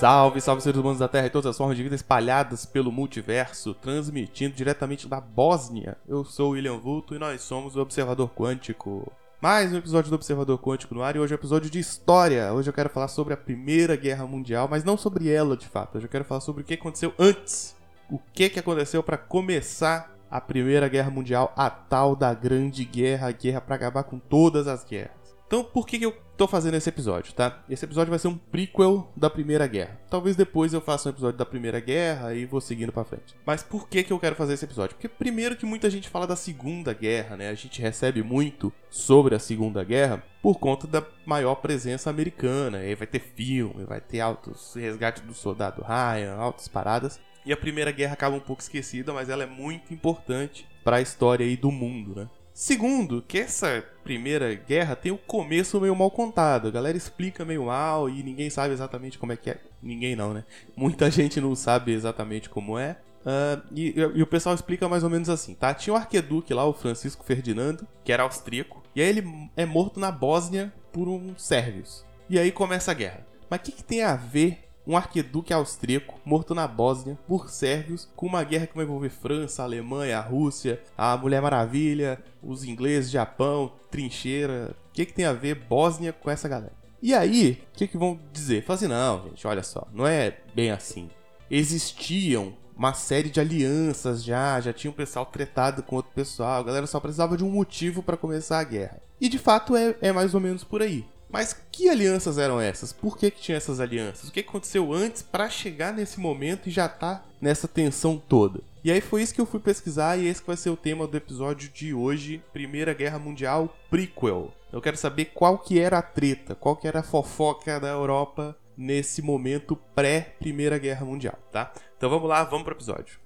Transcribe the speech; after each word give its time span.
Salve, 0.00 0.40
salve 0.40 0.62
seres 0.62 0.80
humanos 0.80 0.98
da 0.98 1.08
Terra 1.08 1.26
e 1.26 1.30
todas 1.30 1.50
as 1.50 1.58
formas 1.58 1.76
de 1.76 1.82
vida 1.82 1.94
espalhadas 1.94 2.64
pelo 2.64 2.90
multiverso, 2.90 3.74
transmitindo 3.74 4.56
diretamente 4.56 5.06
da 5.06 5.20
Bósnia. 5.20 5.98
Eu 6.08 6.24
sou 6.24 6.48
o 6.48 6.52
William 6.52 6.78
Vulto 6.78 7.14
e 7.14 7.18
nós 7.18 7.42
somos 7.42 7.76
o 7.76 7.82
Observador 7.82 8.30
Quântico. 8.30 9.12
Mais 9.42 9.70
um 9.70 9.76
episódio 9.76 10.08
do 10.08 10.14
Observador 10.14 10.58
Quântico 10.58 10.94
no 10.94 11.02
ar 11.02 11.16
e 11.16 11.18
hoje 11.18 11.34
é 11.34 11.36
um 11.36 11.38
episódio 11.38 11.68
de 11.68 11.78
história. 11.78 12.50
Hoje 12.50 12.70
eu 12.70 12.72
quero 12.72 12.88
falar 12.88 13.08
sobre 13.08 13.34
a 13.34 13.36
Primeira 13.36 13.94
Guerra 13.94 14.26
Mundial, 14.26 14.66
mas 14.70 14.84
não 14.84 14.96
sobre 14.96 15.30
ela 15.30 15.54
de 15.54 15.68
fato. 15.68 15.98
Hoje 15.98 16.06
eu 16.06 16.10
quero 16.10 16.24
falar 16.24 16.40
sobre 16.40 16.62
o 16.62 16.64
que 16.64 16.72
aconteceu 16.72 17.12
antes. 17.18 17.76
O 18.10 18.18
que, 18.32 18.48
que 18.48 18.58
aconteceu 18.58 19.02
para 19.02 19.18
começar 19.18 20.16
a 20.30 20.40
Primeira 20.40 20.88
Guerra 20.88 21.10
Mundial, 21.10 21.52
a 21.54 21.68
tal 21.68 22.16
da 22.16 22.32
Grande 22.32 22.86
Guerra, 22.86 23.28
a 23.28 23.32
guerra 23.32 23.60
para 23.60 23.74
acabar 23.74 24.04
com 24.04 24.18
todas 24.18 24.66
as 24.66 24.82
guerras. 24.82 25.19
Então, 25.50 25.64
por 25.64 25.84
que, 25.84 25.98
que 25.98 26.06
eu 26.06 26.16
tô 26.36 26.46
fazendo 26.46 26.76
esse 26.76 26.88
episódio, 26.88 27.32
tá? 27.32 27.64
Esse 27.68 27.84
episódio 27.84 28.10
vai 28.10 28.20
ser 28.20 28.28
um 28.28 28.36
prequel 28.36 29.12
da 29.16 29.28
Primeira 29.28 29.66
Guerra. 29.66 30.00
Talvez 30.08 30.36
depois 30.36 30.72
eu 30.72 30.80
faça 30.80 31.08
um 31.08 31.12
episódio 31.12 31.36
da 31.36 31.44
Primeira 31.44 31.80
Guerra 31.80 32.32
e 32.32 32.46
vou 32.46 32.60
seguindo 32.60 32.92
para 32.92 33.02
frente. 33.02 33.34
Mas 33.44 33.60
por 33.60 33.88
que, 33.88 34.04
que 34.04 34.12
eu 34.12 34.18
quero 34.20 34.36
fazer 34.36 34.54
esse 34.54 34.64
episódio? 34.64 34.94
Porque 34.94 35.08
primeiro 35.08 35.56
que 35.56 35.66
muita 35.66 35.90
gente 35.90 36.08
fala 36.08 36.24
da 36.24 36.36
Segunda 36.36 36.94
Guerra, 36.94 37.36
né? 37.36 37.48
A 37.48 37.54
gente 37.54 37.82
recebe 37.82 38.22
muito 38.22 38.72
sobre 38.88 39.34
a 39.34 39.40
Segunda 39.40 39.82
Guerra 39.82 40.22
por 40.40 40.60
conta 40.60 40.86
da 40.86 41.04
maior 41.26 41.56
presença 41.56 42.08
americana. 42.10 42.78
aí 42.78 42.94
vai 42.94 43.08
ter 43.08 43.18
filme, 43.18 43.84
vai 43.84 44.00
ter 44.00 44.20
altos 44.20 44.74
resgate 44.76 45.20
do 45.22 45.34
soldado 45.34 45.82
Ryan, 45.82 46.36
altas 46.36 46.68
paradas. 46.68 47.18
E 47.44 47.52
a 47.52 47.56
Primeira 47.56 47.90
Guerra 47.90 48.12
acaba 48.12 48.36
um 48.36 48.40
pouco 48.40 48.62
esquecida, 48.62 49.12
mas 49.12 49.28
ela 49.28 49.42
é 49.42 49.46
muito 49.46 49.92
importante 49.92 50.64
para 50.84 50.98
a 50.98 51.00
história 51.00 51.44
aí 51.44 51.56
do 51.56 51.72
mundo, 51.72 52.14
né? 52.14 52.28
Segundo, 52.52 53.22
que 53.22 53.38
essa 53.38 53.84
primeira 54.02 54.54
guerra 54.54 54.96
tem 54.96 55.12
o 55.12 55.14
um 55.14 55.18
começo 55.18 55.80
meio 55.80 55.94
mal 55.94 56.10
contado. 56.10 56.68
A 56.68 56.70
galera 56.70 56.96
explica 56.96 57.44
meio 57.44 57.66
mal 57.66 58.08
e 58.08 58.22
ninguém 58.22 58.50
sabe 58.50 58.74
exatamente 58.74 59.18
como 59.18 59.32
é 59.32 59.36
que 59.36 59.50
é. 59.50 59.60
Ninguém 59.82 60.16
não, 60.16 60.34
né? 60.34 60.44
Muita 60.76 61.10
gente 61.10 61.40
não 61.40 61.54
sabe 61.54 61.92
exatamente 61.92 62.50
como 62.50 62.78
é. 62.78 62.98
Uh, 63.20 63.62
e, 63.74 63.94
e, 63.96 64.22
o 64.22 64.26
pessoal 64.26 64.54
explica 64.54 64.88
mais 64.88 65.04
ou 65.04 65.10
menos 65.10 65.28
assim, 65.28 65.54
tá? 65.54 65.74
Tinha 65.74 65.92
o 65.92 65.96
arqueduque 65.96 66.54
lá, 66.54 66.64
o 66.64 66.72
Francisco 66.72 67.24
Ferdinando, 67.24 67.86
que 68.02 68.12
era 68.12 68.22
austríaco. 68.22 68.82
E 68.94 69.02
aí 69.02 69.08
ele 69.08 69.50
é 69.56 69.66
morto 69.66 70.00
na 70.00 70.10
Bósnia 70.10 70.72
por 70.90 71.08
um 71.08 71.36
sérvios. 71.36 72.04
E 72.28 72.38
aí 72.38 72.50
começa 72.50 72.90
a 72.90 72.94
guerra. 72.94 73.26
Mas 73.48 73.60
o 73.60 73.62
que, 73.62 73.72
que 73.72 73.84
tem 73.84 74.02
a 74.02 74.16
ver 74.16 74.69
um 74.90 74.96
arqueduque 74.96 75.52
austríaco 75.52 76.18
morto 76.24 76.52
na 76.52 76.66
Bósnia 76.66 77.16
por 77.28 77.48
sérvios, 77.48 78.08
com 78.16 78.26
uma 78.26 78.42
guerra 78.42 78.66
que 78.66 78.74
vai 78.74 78.84
envolver 78.84 79.08
França, 79.08 79.62
Alemanha, 79.62 80.18
a 80.18 80.20
Rússia, 80.20 80.82
a 80.98 81.16
Mulher 81.16 81.40
Maravilha, 81.40 82.20
os 82.42 82.64
ingleses, 82.64 83.08
Japão, 83.08 83.72
trincheira. 83.88 84.74
O 84.88 84.92
que, 84.92 85.06
que 85.06 85.12
tem 85.12 85.24
a 85.24 85.32
ver 85.32 85.54
Bósnia 85.54 86.12
com 86.12 86.28
essa 86.28 86.48
galera? 86.48 86.72
E 87.00 87.14
aí, 87.14 87.62
o 87.72 87.78
que, 87.78 87.86
que 87.86 87.96
vão 87.96 88.18
dizer? 88.32 88.64
Fala 88.64 88.76
assim, 88.76 88.88
não, 88.88 89.28
gente, 89.28 89.46
olha 89.46 89.62
só, 89.62 89.86
não 89.92 90.04
é 90.08 90.38
bem 90.56 90.72
assim. 90.72 91.08
Existiam 91.48 92.52
uma 92.76 92.92
série 92.92 93.30
de 93.30 93.38
alianças 93.38 94.24
já, 94.24 94.60
já 94.60 94.72
tinha 94.72 94.90
um 94.90 94.94
pessoal 94.94 95.24
tretado 95.24 95.84
com 95.84 95.94
outro 95.94 96.10
pessoal, 96.12 96.60
a 96.60 96.64
galera 96.64 96.86
só 96.88 96.98
precisava 96.98 97.36
de 97.36 97.44
um 97.44 97.50
motivo 97.50 98.02
para 98.02 98.16
começar 98.16 98.58
a 98.58 98.64
guerra. 98.64 99.00
E 99.20 99.28
de 99.28 99.38
fato 99.38 99.76
é, 99.76 99.94
é 100.00 100.10
mais 100.10 100.34
ou 100.34 100.40
menos 100.40 100.64
por 100.64 100.82
aí. 100.82 101.06
Mas 101.32 101.56
que 101.70 101.88
alianças 101.88 102.38
eram 102.38 102.60
essas? 102.60 102.92
Por 102.92 103.16
que, 103.16 103.30
que 103.30 103.40
tinha 103.40 103.56
essas 103.56 103.78
alianças? 103.78 104.28
O 104.28 104.32
que 104.32 104.40
aconteceu 104.40 104.92
antes 104.92 105.22
para 105.22 105.48
chegar 105.48 105.92
nesse 105.92 106.18
momento 106.18 106.68
e 106.68 106.72
já 106.72 106.88
tá 106.88 107.24
nessa 107.40 107.68
tensão 107.68 108.18
toda? 108.18 108.60
E 108.82 108.90
aí 108.90 109.00
foi 109.00 109.22
isso 109.22 109.34
que 109.34 109.40
eu 109.40 109.46
fui 109.46 109.60
pesquisar 109.60 110.18
e 110.18 110.26
esse 110.26 110.42
vai 110.44 110.56
ser 110.56 110.70
o 110.70 110.76
tema 110.76 111.06
do 111.06 111.16
episódio 111.16 111.68
de 111.68 111.94
hoje, 111.94 112.42
Primeira 112.52 112.94
Guerra 112.94 113.18
Mundial 113.18 113.74
Prequel. 113.88 114.52
Eu 114.72 114.80
quero 114.80 114.96
saber 114.96 115.26
qual 115.26 115.58
que 115.58 115.78
era 115.78 115.98
a 115.98 116.02
treta, 116.02 116.54
qual 116.54 116.76
que 116.76 116.88
era 116.88 117.00
a 117.00 117.04
fofoca 117.04 117.78
da 117.78 117.88
Europa 117.88 118.56
nesse 118.76 119.20
momento 119.20 119.76
pré 119.94 120.34
Primeira 120.38 120.78
Guerra 120.78 121.04
Mundial, 121.04 121.38
tá? 121.52 121.72
Então 121.96 122.08
vamos 122.08 122.28
lá, 122.28 122.42
vamos 122.44 122.64
pro 122.64 122.74
episódio. 122.74 123.20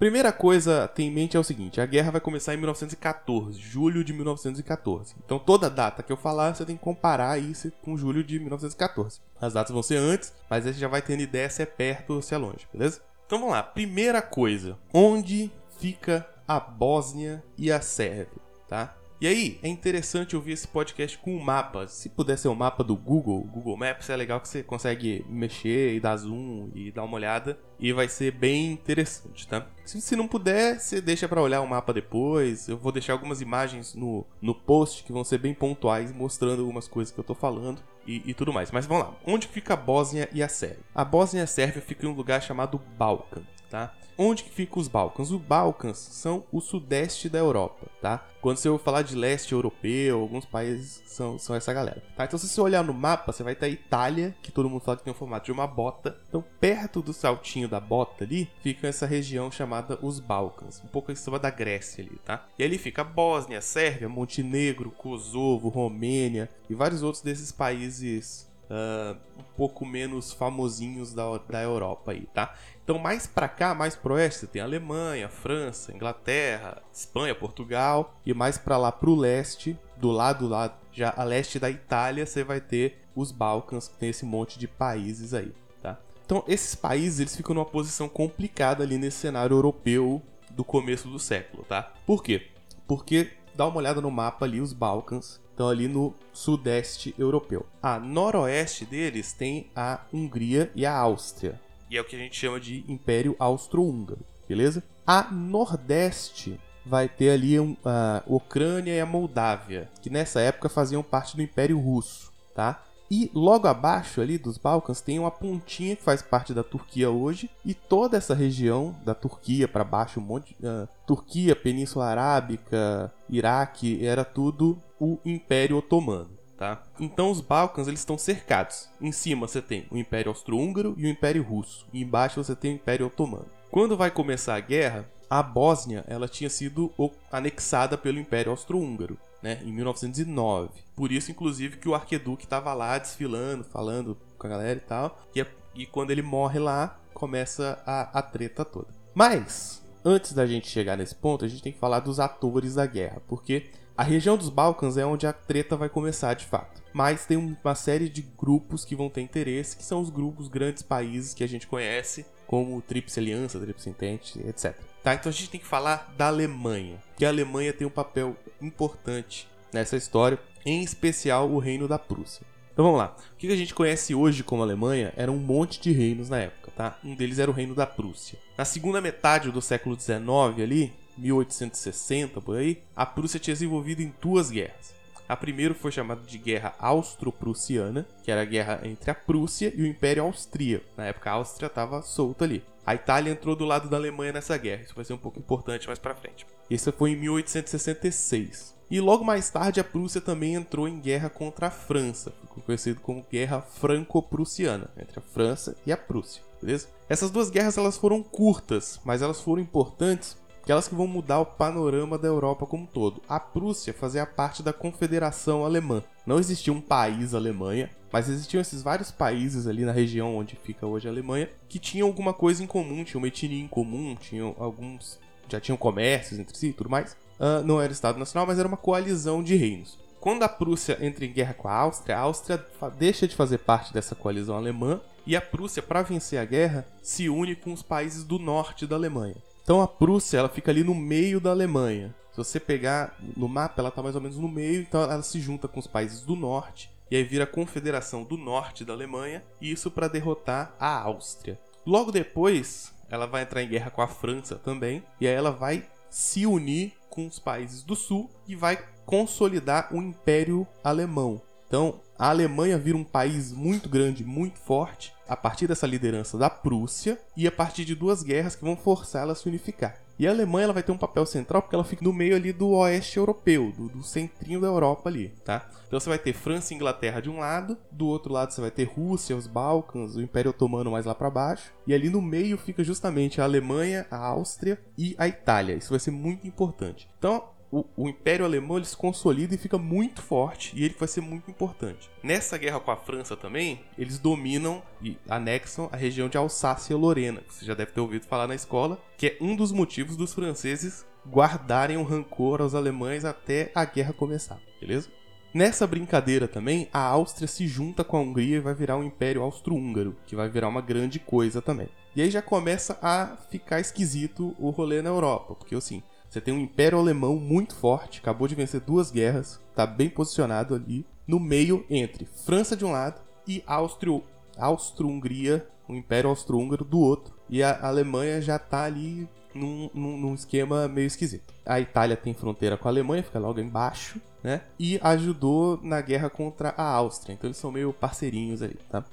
Primeira 0.00 0.32
coisa 0.32 0.84
a 0.84 0.88
ter 0.88 1.02
em 1.02 1.10
mente 1.10 1.36
é 1.36 1.40
o 1.40 1.44
seguinte: 1.44 1.78
a 1.78 1.84
guerra 1.84 2.12
vai 2.12 2.22
começar 2.22 2.54
em 2.54 2.56
1914, 2.56 3.60
julho 3.60 4.02
de 4.02 4.14
1914. 4.14 5.14
Então 5.22 5.38
toda 5.38 5.68
data 5.68 6.02
que 6.02 6.10
eu 6.10 6.16
falar, 6.16 6.54
você 6.54 6.64
tem 6.64 6.74
que 6.74 6.82
comparar 6.82 7.38
isso 7.38 7.70
com 7.82 7.98
julho 7.98 8.24
de 8.24 8.38
1914. 8.38 9.20
As 9.38 9.52
datas 9.52 9.72
vão 9.72 9.82
ser 9.82 9.98
antes, 9.98 10.32
mas 10.48 10.66
aí 10.66 10.72
você 10.72 10.80
já 10.80 10.88
vai 10.88 11.02
tendo 11.02 11.20
ideia 11.20 11.50
se 11.50 11.60
é 11.60 11.66
perto 11.66 12.14
ou 12.14 12.22
se 12.22 12.34
é 12.34 12.38
longe, 12.38 12.66
beleza? 12.72 13.02
Então 13.26 13.38
vamos 13.38 13.52
lá. 13.52 13.62
Primeira 13.62 14.22
coisa: 14.22 14.78
onde 14.90 15.52
fica 15.78 16.26
a 16.48 16.58
Bósnia 16.58 17.44
e 17.58 17.70
a 17.70 17.82
Sérvia, 17.82 18.40
tá? 18.66 18.96
E 19.20 19.26
aí, 19.26 19.60
é 19.62 19.68
interessante 19.68 20.34
ouvir 20.34 20.52
esse 20.52 20.66
podcast 20.66 21.18
com 21.18 21.36
um 21.36 21.44
mapa. 21.44 21.86
Se 21.86 22.08
puder 22.08 22.38
ser 22.38 22.48
o 22.48 22.52
um 22.52 22.54
mapa 22.54 22.82
do 22.82 22.96
Google, 22.96 23.42
Google 23.42 23.76
Maps, 23.76 24.08
é 24.08 24.16
legal 24.16 24.40
que 24.40 24.48
você 24.48 24.62
consegue 24.62 25.26
mexer 25.28 25.94
e 25.94 26.00
dar 26.00 26.16
zoom 26.16 26.70
e 26.74 26.90
dar 26.90 27.04
uma 27.04 27.16
olhada. 27.16 27.58
E 27.78 27.92
vai 27.92 28.08
ser 28.08 28.32
bem 28.32 28.72
interessante, 28.72 29.46
tá? 29.46 29.66
Se, 29.84 30.00
se 30.00 30.16
não 30.16 30.26
puder, 30.26 30.80
você 30.80 31.02
deixa 31.02 31.28
para 31.28 31.42
olhar 31.42 31.60
o 31.60 31.68
mapa 31.68 31.92
depois. 31.92 32.66
Eu 32.66 32.78
vou 32.78 32.90
deixar 32.90 33.12
algumas 33.12 33.42
imagens 33.42 33.94
no, 33.94 34.24
no 34.40 34.54
post 34.54 35.04
que 35.04 35.12
vão 35.12 35.22
ser 35.22 35.36
bem 35.36 35.52
pontuais, 35.52 36.10
mostrando 36.12 36.62
algumas 36.62 36.88
coisas 36.88 37.12
que 37.12 37.20
eu 37.20 37.24
tô 37.24 37.34
falando 37.34 37.82
e, 38.06 38.22
e 38.24 38.32
tudo 38.32 38.54
mais. 38.54 38.70
Mas 38.70 38.86
vamos 38.86 39.04
lá. 39.04 39.14
Onde 39.26 39.46
fica 39.46 39.74
a 39.74 39.76
Bósnia 39.76 40.30
e 40.32 40.42
a 40.42 40.48
Sérvia? 40.48 40.82
A 40.94 41.04
Bósnia 41.04 41.40
e 41.40 41.44
a 41.44 41.46
Sérvia 41.46 41.82
ficam 41.82 42.08
em 42.08 42.12
um 42.14 42.16
lugar 42.16 42.42
chamado 42.42 42.80
Balkan, 42.96 43.42
tá? 43.70 43.94
Onde 44.18 44.44
que 44.44 44.50
ficam 44.50 44.78
os 44.78 44.88
Balcãs? 44.88 45.30
Os 45.30 45.40
Balcãs 45.40 45.96
são 45.96 46.44
o 46.52 46.60
sudeste 46.60 47.26
da 47.26 47.38
Europa, 47.38 47.86
tá? 48.02 48.26
Quando 48.42 48.58
você 48.58 48.78
falar 48.78 49.00
de 49.00 49.14
leste 49.14 49.52
europeu, 49.52 50.20
alguns 50.20 50.44
países 50.44 51.02
são, 51.06 51.38
são 51.38 51.56
essa 51.56 51.72
galera, 51.72 52.02
tá? 52.14 52.24
Então 52.24 52.38
se 52.38 52.46
você 52.46 52.60
olhar 52.60 52.84
no 52.84 52.92
mapa, 52.92 53.32
você 53.32 53.42
vai 53.42 53.54
ter 53.54 53.66
a 53.66 53.68
Itália, 53.70 54.34
que 54.42 54.52
todo 54.52 54.68
mundo 54.68 54.82
fala 54.82 54.98
que 54.98 55.04
tem 55.04 55.12
o 55.12 55.16
formato 55.16 55.46
de 55.46 55.52
uma 55.52 55.66
bota. 55.66 56.18
Então 56.28 56.44
perto 56.60 57.00
do 57.00 57.14
saltinho 57.14 57.68
da 57.68 57.80
bota 57.80 58.24
ali, 58.24 58.50
fica 58.62 58.88
essa 58.88 59.06
região 59.06 59.50
chamada 59.50 59.98
os 60.02 60.20
Balcãs, 60.20 60.82
um 60.84 60.88
pouco 60.88 61.10
em 61.10 61.16
cima 61.16 61.38
da 61.38 61.48
Grécia 61.48 62.04
ali, 62.04 62.18
tá? 62.24 62.46
E 62.58 62.64
ali 62.64 62.76
fica 62.76 63.02
Bósnia, 63.02 63.62
Sérvia, 63.62 64.08
Montenegro, 64.08 64.90
Kosovo, 64.90 65.70
Romênia 65.70 66.48
e 66.68 66.74
vários 66.74 67.02
outros 67.02 67.22
desses 67.22 67.50
países 67.50 68.50
uh, 68.70 69.16
um 69.38 69.42
pouco 69.56 69.84
menos 69.84 70.32
famosinhos 70.32 71.12
da, 71.12 71.38
da 71.38 71.62
Europa 71.62 72.12
aí, 72.12 72.26
tá? 72.32 72.54
Então 72.84 72.98
mais 72.98 73.26
para 73.26 73.48
cá, 73.48 73.74
mais 73.74 73.94
pro 73.94 74.14
oeste, 74.14 74.40
você 74.40 74.46
tem 74.46 74.62
Alemanha, 74.62 75.28
França, 75.28 75.94
Inglaterra, 75.94 76.82
Espanha, 76.92 77.34
Portugal 77.34 78.14
e 78.26 78.34
mais 78.34 78.58
para 78.58 78.76
lá 78.76 78.90
pro 78.90 79.14
leste, 79.14 79.78
do 79.96 80.10
lado 80.10 80.48
lá 80.48 80.76
já 80.92 81.14
a 81.16 81.22
leste 81.22 81.58
da 81.58 81.70
Itália, 81.70 82.26
você 82.26 82.42
vai 82.42 82.60
ter 82.60 82.98
os 83.14 83.30
Balcãs, 83.30 83.88
que 83.88 83.96
tem 83.96 84.10
esse 84.10 84.24
monte 84.24 84.58
de 84.58 84.66
países 84.66 85.34
aí, 85.34 85.52
tá? 85.82 85.98
Então 86.24 86.42
esses 86.48 86.74
países 86.74 87.20
eles 87.20 87.36
ficam 87.36 87.54
numa 87.54 87.64
posição 87.64 88.08
complicada 88.08 88.82
ali 88.82 88.98
nesse 88.98 89.18
cenário 89.18 89.54
europeu 89.54 90.22
do 90.50 90.64
começo 90.64 91.08
do 91.08 91.18
século, 91.18 91.64
tá? 91.64 91.92
Por 92.04 92.22
quê? 92.22 92.48
Porque 92.86 93.30
dá 93.54 93.66
uma 93.66 93.76
olhada 93.76 94.00
no 94.00 94.10
mapa 94.10 94.44
ali, 94.44 94.60
os 94.60 94.72
Balcãs 94.72 95.40
estão 95.50 95.68
ali 95.68 95.86
no 95.86 96.14
sudeste 96.32 97.14
europeu. 97.18 97.66
A 97.82 97.98
noroeste 97.98 98.84
deles 98.86 99.32
tem 99.32 99.70
a 99.76 100.00
Hungria 100.12 100.72
e 100.74 100.86
a 100.86 100.96
Áustria, 100.96 101.60
e 101.90 101.96
é 101.96 102.00
o 102.00 102.04
que 102.04 102.14
a 102.14 102.18
gente 102.18 102.36
chama 102.36 102.60
de 102.60 102.84
Império 102.86 103.34
Austro-Húngaro, 103.38 104.20
beleza? 104.48 104.82
A 105.04 105.28
nordeste 105.30 106.58
vai 106.86 107.08
ter 107.08 107.30
ali 107.30 107.58
um, 107.58 107.76
a 107.84 108.22
Ucrânia 108.26 108.94
e 108.94 109.00
a 109.00 109.06
Moldávia, 109.06 109.90
que 110.00 110.08
nessa 110.08 110.40
época 110.40 110.68
faziam 110.68 111.02
parte 111.02 111.34
do 111.34 111.42
Império 111.42 111.78
Russo, 111.78 112.32
tá? 112.54 112.84
E 113.10 113.28
logo 113.34 113.66
abaixo 113.66 114.20
ali 114.20 114.38
dos 114.38 114.56
Balcãs 114.56 115.00
tem 115.00 115.18
uma 115.18 115.32
pontinha 115.32 115.96
que 115.96 116.02
faz 116.02 116.22
parte 116.22 116.54
da 116.54 116.62
Turquia 116.62 117.10
hoje 117.10 117.50
e 117.64 117.74
toda 117.74 118.16
essa 118.16 118.34
região 118.36 118.94
da 119.04 119.16
Turquia 119.16 119.66
para 119.66 119.82
baixo, 119.82 120.20
um 120.20 120.22
monte, 120.22 120.56
uh, 120.62 120.88
Turquia, 121.04 121.56
Península 121.56 122.06
Arábica, 122.06 123.12
Iraque, 123.28 124.06
era 124.06 124.24
tudo 124.24 124.80
o 125.00 125.18
Império 125.24 125.76
Otomano. 125.76 126.39
Tá? 126.60 126.82
Então 127.00 127.30
os 127.30 127.40
Balcãs 127.40 127.88
eles 127.88 128.00
estão 128.00 128.18
cercados. 128.18 128.90
Em 129.00 129.10
cima 129.12 129.48
você 129.48 129.62
tem 129.62 129.86
o 129.90 129.96
Império 129.96 130.28
Austro-Húngaro 130.28 130.94
e 130.98 131.06
o 131.06 131.08
Império 131.08 131.42
Russo. 131.42 131.86
E 131.90 132.02
embaixo 132.02 132.44
você 132.44 132.54
tem 132.54 132.72
o 132.72 132.74
Império 132.74 133.06
Otomano. 133.06 133.46
Quando 133.70 133.96
vai 133.96 134.10
começar 134.10 134.56
a 134.56 134.60
guerra, 134.60 135.08
a 135.30 135.42
Bósnia 135.42 136.04
ela 136.06 136.28
tinha 136.28 136.50
sido 136.50 136.92
anexada 137.32 137.96
pelo 137.96 138.18
Império 138.18 138.50
Austro-Húngaro. 138.50 139.16
Né, 139.42 139.58
em 139.64 139.72
1909. 139.72 140.82
Por 140.94 141.10
isso, 141.10 141.30
inclusive, 141.30 141.78
que 141.78 141.88
o 141.88 141.94
arqueduque 141.94 142.44
estava 142.44 142.74
lá 142.74 142.98
desfilando, 142.98 143.64
falando 143.64 144.18
com 144.36 144.46
a 144.46 144.50
galera 144.50 144.78
e 144.78 144.82
tal. 144.82 145.18
E, 145.34 145.42
e 145.74 145.86
quando 145.86 146.10
ele 146.10 146.20
morre 146.20 146.58
lá, 146.58 147.00
começa 147.14 147.82
a, 147.86 148.18
a 148.18 148.20
treta 148.20 148.66
toda. 148.66 148.88
Mas, 149.14 149.82
antes 150.04 150.34
da 150.34 150.46
gente 150.46 150.68
chegar 150.68 150.98
nesse 150.98 151.14
ponto, 151.14 151.42
a 151.42 151.48
gente 151.48 151.62
tem 151.62 151.72
que 151.72 151.78
falar 151.78 152.00
dos 152.00 152.20
atores 152.20 152.74
da 152.74 152.84
guerra, 152.84 153.22
porque 153.26 153.70
a 154.00 154.02
região 154.02 154.34
dos 154.34 154.48
Balcãs 154.48 154.96
é 154.96 155.04
onde 155.04 155.26
a 155.26 155.32
treta 155.34 155.76
vai 155.76 155.90
começar 155.90 156.32
de 156.32 156.46
fato. 156.46 156.80
Mas 156.90 157.26
tem 157.26 157.36
uma 157.36 157.74
série 157.74 158.08
de 158.08 158.22
grupos 158.22 158.82
que 158.82 158.96
vão 158.96 159.10
ter 159.10 159.20
interesse, 159.20 159.76
que 159.76 159.84
são 159.84 160.00
os 160.00 160.08
grupos 160.08 160.48
grandes 160.48 160.82
países 160.82 161.34
que 161.34 161.44
a 161.44 161.46
gente 161.46 161.66
conhece, 161.66 162.24
como 162.46 162.80
Tríplice 162.80 163.20
Aliança, 163.20 163.60
Tríplice 163.60 163.90
Entente, 163.90 164.40
etc. 164.48 164.74
Tá, 165.04 165.12
então 165.12 165.28
a 165.28 165.32
gente 165.32 165.50
tem 165.50 165.60
que 165.60 165.66
falar 165.66 166.14
da 166.16 166.28
Alemanha, 166.28 166.96
que 167.14 167.26
a 167.26 167.28
Alemanha 167.28 167.74
tem 167.74 167.86
um 167.86 167.90
papel 167.90 168.34
importante 168.58 169.46
nessa 169.70 169.98
história, 169.98 170.38
em 170.64 170.82
especial 170.82 171.50
o 171.50 171.58
Reino 171.58 171.86
da 171.86 171.98
Prússia. 171.98 172.46
Então 172.72 172.86
vamos 172.86 173.00
lá. 173.00 173.14
O 173.34 173.36
que 173.36 173.52
a 173.52 173.56
gente 173.56 173.74
conhece 173.74 174.14
hoje 174.14 174.42
como 174.42 174.62
Alemanha 174.62 175.12
era 175.14 175.30
um 175.30 175.36
monte 175.36 175.78
de 175.78 175.92
reinos 175.92 176.30
na 176.30 176.38
época, 176.38 176.70
tá? 176.74 176.98
Um 177.04 177.14
deles 177.14 177.38
era 177.38 177.50
o 177.50 177.54
reino 177.54 177.74
da 177.74 177.86
Prússia. 177.86 178.38
Na 178.56 178.64
segunda 178.64 178.98
metade 178.98 179.50
do 179.50 179.60
século 179.60 180.00
XIX 180.00 180.18
ali, 180.62 180.90
1860 181.20 182.40
por 182.40 182.56
aí, 182.56 182.82
a 182.96 183.04
Prússia 183.06 183.40
tinha 183.40 183.54
desenvolvido 183.54 184.02
em 184.02 184.12
duas 184.20 184.50
guerras. 184.50 184.94
A 185.28 185.36
primeira 185.36 185.74
foi 185.74 185.92
chamada 185.92 186.22
de 186.22 186.38
Guerra 186.38 186.74
Austro-Prussiana, 186.78 188.04
que 188.24 188.32
era 188.32 188.42
a 188.42 188.44
guerra 188.44 188.80
entre 188.82 189.12
a 189.12 189.14
Prússia 189.14 189.72
e 189.76 189.82
o 189.82 189.86
Império 189.86 190.24
Austríaco. 190.24 190.86
Na 190.96 191.04
época 191.04 191.30
a 191.30 191.34
Áustria 191.34 191.68
estava 191.68 192.02
solta 192.02 192.44
ali. 192.44 192.64
A 192.84 192.96
Itália 192.96 193.30
entrou 193.30 193.54
do 193.54 193.64
lado 193.64 193.88
da 193.88 193.96
Alemanha 193.96 194.32
nessa 194.32 194.56
guerra, 194.56 194.82
isso 194.82 194.94
vai 194.96 195.04
ser 195.04 195.12
um 195.12 195.18
pouco 195.18 195.38
importante 195.38 195.86
mais 195.86 196.00
para 196.00 196.16
frente. 196.16 196.44
Isso 196.68 196.90
foi 196.90 197.12
em 197.12 197.16
1866. 197.16 198.74
E 198.90 198.98
logo 199.00 199.24
mais 199.24 199.48
tarde 199.48 199.78
a 199.78 199.84
Prússia 199.84 200.20
também 200.20 200.54
entrou 200.54 200.88
em 200.88 200.98
guerra 200.98 201.30
contra 201.30 201.68
a 201.68 201.70
França, 201.70 202.32
conhecido 202.66 203.00
como 203.00 203.24
Guerra 203.30 203.60
Franco-Prussiana, 203.60 204.90
entre 204.98 205.20
a 205.20 205.22
França 205.22 205.76
e 205.86 205.92
a 205.92 205.96
Prússia, 205.96 206.42
beleza? 206.60 206.88
Essas 207.08 207.30
duas 207.30 207.50
guerras 207.50 207.78
elas 207.78 207.96
foram 207.96 208.20
curtas, 208.20 209.00
mas 209.04 209.22
elas 209.22 209.40
foram 209.40 209.62
importantes 209.62 210.36
aquelas 210.62 210.88
que 210.88 210.94
vão 210.94 211.06
mudar 211.06 211.40
o 211.40 211.46
panorama 211.46 212.18
da 212.18 212.28
Europa 212.28 212.66
como 212.66 212.84
um 212.84 212.86
todo. 212.86 213.22
A 213.28 213.40
Prússia 213.40 213.92
fazia 213.92 214.26
parte 214.26 214.62
da 214.62 214.72
Confederação 214.72 215.64
Alemã. 215.64 216.02
Não 216.26 216.38
existia 216.38 216.72
um 216.72 216.80
país 216.80 217.34
Alemanha, 217.34 217.90
mas 218.12 218.28
existiam 218.28 218.60
esses 218.60 218.82
vários 218.82 219.10
países 219.10 219.66
ali 219.66 219.84
na 219.84 219.92
região 219.92 220.36
onde 220.36 220.56
fica 220.56 220.86
hoje 220.86 221.08
a 221.08 221.10
Alemanha 221.10 221.48
que 221.68 221.78
tinham 221.78 222.08
alguma 222.08 222.32
coisa 222.32 222.62
em 222.62 222.66
comum, 222.66 223.04
tinham 223.04 223.20
uma 223.20 223.28
etnia 223.28 223.62
em 223.62 223.68
comum, 223.68 224.16
tinham 224.18 224.54
alguns 224.58 225.18
já 225.48 225.60
tinham 225.60 225.76
comércios 225.76 226.38
entre 226.38 226.56
si 226.56 226.68
e 226.68 226.72
tudo 226.72 226.88
mais. 226.88 227.16
Uh, 227.38 227.64
não 227.64 227.80
era 227.80 227.92
Estado 227.92 228.18
Nacional, 228.18 228.46
mas 228.46 228.58
era 228.58 228.68
uma 228.68 228.76
coalizão 228.76 229.42
de 229.42 229.56
reinos. 229.56 229.98
Quando 230.20 230.42
a 230.42 230.48
Prússia 230.48 230.98
entra 231.00 231.24
em 231.24 231.32
guerra 231.32 231.54
com 231.54 231.66
a 231.66 231.74
Áustria, 231.74 232.16
a 232.16 232.20
Áustria 232.20 232.64
deixa 232.98 233.26
de 233.26 233.34
fazer 233.34 233.58
parte 233.58 233.92
dessa 233.92 234.14
coalizão 234.14 234.56
alemã 234.56 235.00
e 235.26 235.34
a 235.34 235.40
Prússia, 235.40 235.82
para 235.82 236.02
vencer 236.02 236.38
a 236.38 236.44
guerra, 236.44 236.86
se 237.02 237.28
une 237.28 237.56
com 237.56 237.72
os 237.72 237.82
países 237.82 238.22
do 238.22 238.38
norte 238.38 238.86
da 238.86 238.96
Alemanha. 238.96 239.36
Então 239.70 239.80
a 239.80 239.86
Prússia 239.86 240.38
ela 240.38 240.48
fica 240.48 240.72
ali 240.72 240.82
no 240.82 240.96
meio 240.96 241.40
da 241.40 241.50
Alemanha. 241.50 242.12
Se 242.32 242.38
você 242.38 242.58
pegar 242.58 243.16
no 243.36 243.48
mapa, 243.48 243.80
ela 243.80 243.88
está 243.88 244.02
mais 244.02 244.16
ou 244.16 244.20
menos 244.20 244.36
no 244.36 244.48
meio, 244.48 244.80
então 244.80 245.00
ela 245.00 245.22
se 245.22 245.38
junta 245.38 245.68
com 245.68 245.78
os 245.78 245.86
países 245.86 246.22
do 246.22 246.34
norte 246.34 246.90
e 247.08 247.14
aí 247.14 247.22
vira 247.22 247.44
a 247.44 247.46
Confederação 247.46 248.24
do 248.24 248.36
Norte 248.36 248.84
da 248.84 248.92
Alemanha, 248.92 249.44
e 249.60 249.70
isso 249.70 249.88
para 249.88 250.08
derrotar 250.08 250.74
a 250.78 251.00
Áustria. 251.02 251.56
Logo 251.86 252.10
depois, 252.10 252.92
ela 253.08 253.26
vai 253.26 253.42
entrar 253.42 253.62
em 253.62 253.68
guerra 253.68 253.92
com 253.92 254.02
a 254.02 254.08
França 254.08 254.56
também, 254.56 255.04
e 255.20 255.28
aí 255.28 255.34
ela 255.34 255.52
vai 255.52 255.86
se 256.08 256.46
unir 256.46 256.92
com 257.08 257.28
os 257.28 257.38
países 257.38 257.84
do 257.84 257.94
sul 257.94 258.28
e 258.48 258.56
vai 258.56 258.76
consolidar 259.06 259.94
o 259.94 260.02
Império 260.02 260.66
Alemão. 260.82 261.40
Então, 261.70 262.00
a 262.18 262.30
Alemanha 262.30 262.76
vira 262.76 262.98
um 262.98 263.04
país 263.04 263.52
muito 263.52 263.88
grande, 263.88 264.24
muito 264.24 264.58
forte, 264.58 265.14
a 265.28 265.36
partir 265.36 265.68
dessa 265.68 265.86
liderança 265.86 266.36
da 266.36 266.50
Prússia 266.50 267.16
e 267.36 267.46
a 267.46 267.52
partir 267.52 267.84
de 267.84 267.94
duas 267.94 268.24
guerras 268.24 268.56
que 268.56 268.64
vão 268.64 268.76
forçar 268.76 269.22
ela 269.22 269.34
a 269.34 269.36
se 269.36 269.48
unificar. 269.48 270.00
E 270.18 270.26
a 270.26 270.32
Alemanha 270.32 270.64
ela 270.64 270.72
vai 270.72 270.82
ter 270.82 270.90
um 270.90 270.98
papel 270.98 271.24
central 271.24 271.62
porque 271.62 271.76
ela 271.76 271.84
fica 271.84 272.04
no 272.04 272.12
meio 272.12 272.34
ali 272.34 272.52
do 272.52 272.70
oeste 272.70 273.18
europeu, 273.18 273.70
do, 273.70 273.88
do 273.88 274.02
centrinho 274.02 274.60
da 274.60 274.66
Europa 274.66 275.08
ali, 275.08 275.32
tá? 275.44 275.70
Então 275.86 276.00
você 276.00 276.08
vai 276.08 276.18
ter 276.18 276.32
França 276.32 276.74
e 276.74 276.76
Inglaterra 276.76 277.20
de 277.20 277.30
um 277.30 277.38
lado, 277.38 277.78
do 277.92 278.08
outro 278.08 278.32
lado 278.32 278.52
você 278.52 278.60
vai 278.60 278.72
ter 278.72 278.84
Rússia, 278.84 279.36
os 279.36 279.46
Balcãs, 279.46 280.16
o 280.16 280.20
Império 280.20 280.50
Otomano 280.50 280.90
mais 280.90 281.06
lá 281.06 281.14
para 281.14 281.30
baixo, 281.30 281.72
e 281.86 281.94
ali 281.94 282.10
no 282.10 282.20
meio 282.20 282.58
fica 282.58 282.82
justamente 282.82 283.40
a 283.40 283.44
Alemanha, 283.44 284.08
a 284.10 284.18
Áustria 284.18 284.78
e 284.98 285.14
a 285.16 285.28
Itália. 285.28 285.76
Isso 285.76 285.90
vai 285.90 286.00
ser 286.00 286.10
muito 286.10 286.48
importante. 286.48 287.08
Então, 287.16 287.44
o, 287.70 287.84
o, 287.96 288.08
Império 288.08 288.44
Alemão 288.44 288.76
ele 288.76 288.86
se 288.86 288.96
consolida 288.96 289.54
e 289.54 289.58
fica 289.58 289.78
muito 289.78 290.20
forte 290.20 290.72
e 290.74 290.84
ele 290.84 290.96
vai 290.98 291.06
ser 291.06 291.20
muito 291.20 291.50
importante. 291.50 292.10
Nessa 292.22 292.58
guerra 292.58 292.80
com 292.80 292.90
a 292.90 292.96
França 292.96 293.36
também, 293.36 293.80
eles 293.96 294.18
dominam 294.18 294.82
e 295.00 295.16
anexam 295.28 295.88
a 295.92 295.96
região 295.96 296.28
de 296.28 296.36
Alsácia 296.36 296.96
Lorena, 296.96 297.40
que 297.42 297.54
você 297.54 297.64
já 297.64 297.74
deve 297.74 297.92
ter 297.92 298.00
ouvido 298.00 298.26
falar 298.26 298.46
na 298.46 298.54
escola, 298.54 299.00
que 299.16 299.26
é 299.26 299.36
um 299.40 299.54
dos 299.54 299.70
motivos 299.70 300.16
dos 300.16 300.34
franceses 300.34 301.06
guardarem 301.26 301.96
um 301.96 302.02
rancor 302.02 302.60
aos 302.60 302.74
alemães 302.74 303.24
até 303.24 303.70
a 303.74 303.84
guerra 303.84 304.12
começar, 304.12 304.58
beleza? 304.80 305.08
Nessa 305.52 305.84
brincadeira 305.84 306.46
também, 306.46 306.88
a 306.92 307.00
Áustria 307.00 307.48
se 307.48 307.66
junta 307.66 308.04
com 308.04 308.16
a 308.16 308.20
Hungria 308.20 308.58
e 308.58 308.60
vai 308.60 308.72
virar 308.72 308.96
um 308.96 309.02
Império 309.02 309.42
Austro-Húngaro, 309.42 310.16
que 310.24 310.36
vai 310.36 310.48
virar 310.48 310.68
uma 310.68 310.80
grande 310.80 311.18
coisa 311.18 311.60
também. 311.60 311.88
E 312.14 312.22
aí 312.22 312.30
já 312.30 312.40
começa 312.40 312.98
a 313.02 313.36
ficar 313.50 313.80
esquisito 313.80 314.54
o 314.58 314.70
rolê 314.70 315.02
na 315.02 315.10
Europa, 315.10 315.56
porque 315.56 315.74
assim, 315.74 316.04
você 316.30 316.40
tem 316.40 316.54
um 316.54 316.60
Império 316.60 316.96
Alemão 316.96 317.34
muito 317.34 317.74
forte, 317.74 318.20
acabou 318.20 318.46
de 318.46 318.54
vencer 318.54 318.80
duas 318.80 319.10
guerras, 319.10 319.60
está 319.68 319.84
bem 319.84 320.08
posicionado 320.08 320.76
ali 320.76 321.04
no 321.26 321.40
meio 321.40 321.84
entre 321.90 322.24
França 322.24 322.76
de 322.76 322.84
um 322.84 322.92
lado 322.92 323.20
e 323.48 323.64
Áustria-Hungria, 323.66 325.66
o 325.88 325.94
Império 325.94 326.30
Austro-Húngaro 326.30 326.84
do 326.84 327.00
outro. 327.00 327.34
E 327.48 327.64
a 327.64 327.84
Alemanha 327.84 328.40
já 328.40 328.54
está 328.54 328.84
ali 328.84 329.28
num, 329.52 329.90
num, 329.92 330.16
num, 330.18 330.34
esquema 330.34 330.86
meio 330.86 331.08
esquisito. 331.08 331.52
A 331.66 331.80
Itália 331.80 332.16
tem 332.16 332.32
fronteira 332.32 332.76
com 332.76 332.86
a 332.86 332.92
Alemanha, 332.92 333.24
fica 333.24 333.40
logo 333.40 333.58
embaixo, 333.58 334.20
né? 334.40 334.62
E 334.78 335.00
ajudou 335.02 335.80
na 335.82 336.00
guerra 336.00 336.30
contra 336.30 336.72
a 336.76 336.84
Áustria. 336.84 337.34
Então 337.34 337.48
eles 337.48 337.56
são 337.56 337.72
meio 337.72 337.92
parceirinhos 337.92 338.62
ali, 338.62 338.78
tá? 338.88 339.04